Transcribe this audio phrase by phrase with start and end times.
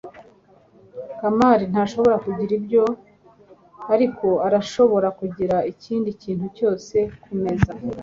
[1.19, 2.83] kamali ntashobora kugira ibyo,
[3.93, 7.71] ariko arashobora kugira ikindi kintu cyose kumeza